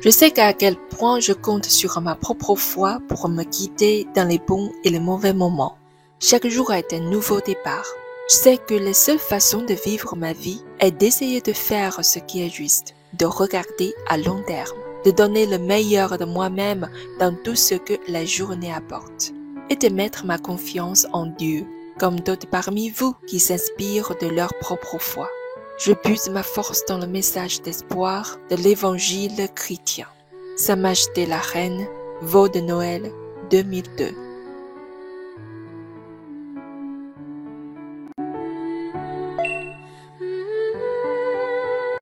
Je 0.00 0.10
sais 0.10 0.30
qu'à 0.30 0.52
quel 0.52 0.76
point 0.76 1.18
je 1.18 1.32
compte 1.32 1.64
sur 1.64 2.00
ma 2.00 2.14
propre 2.14 2.54
foi 2.54 3.00
pour 3.08 3.28
me 3.28 3.42
guider 3.42 4.06
dans 4.14 4.28
les 4.28 4.38
bons 4.38 4.70
et 4.84 4.90
les 4.90 5.00
mauvais 5.00 5.32
moments. 5.32 5.76
Chaque 6.20 6.46
jour 6.46 6.72
est 6.72 6.92
un 6.92 7.00
nouveau 7.00 7.40
départ. 7.40 7.86
Je 8.30 8.34
sais 8.36 8.58
que 8.58 8.74
la 8.74 8.94
seule 8.94 9.18
façon 9.18 9.62
de 9.62 9.74
vivre 9.74 10.14
ma 10.14 10.32
vie 10.32 10.62
est 10.78 10.92
d'essayer 10.92 11.40
de 11.40 11.52
faire 11.52 12.04
ce 12.04 12.20
qui 12.20 12.44
est 12.44 12.48
juste, 12.48 12.94
de 13.18 13.26
regarder 13.26 13.92
à 14.08 14.18
long 14.18 14.40
terme, 14.46 14.78
de 15.04 15.10
donner 15.10 15.46
le 15.46 15.58
meilleur 15.58 16.16
de 16.16 16.24
moi-même 16.24 16.88
dans 17.18 17.34
tout 17.34 17.56
ce 17.56 17.74
que 17.74 17.94
la 18.06 18.24
journée 18.24 18.72
apporte, 18.72 19.32
et 19.68 19.76
de 19.76 19.88
mettre 19.88 20.24
ma 20.24 20.38
confiance 20.38 21.08
en 21.12 21.26
Dieu, 21.26 21.66
comme 21.98 22.20
d'autres 22.20 22.48
parmi 22.48 22.90
vous 22.90 23.16
qui 23.26 23.40
s'inspirent 23.40 24.14
de 24.20 24.28
leur 24.28 24.54
propre 24.60 24.98
foi. 25.00 25.28
Je 25.78 25.92
puise 25.92 26.28
ma 26.30 26.42
force 26.42 26.84
dans 26.86 26.98
le 26.98 27.06
message 27.06 27.62
d'espoir 27.62 28.38
de 28.50 28.56
l'évangile 28.56 29.48
chrétien. 29.54 30.08
Sa 30.56 30.74
Majesté 30.74 31.24
la 31.24 31.38
Reine, 31.38 31.86
Vaux 32.20 32.48
de 32.48 32.58
Noël 32.58 33.12
2002. 33.52 34.27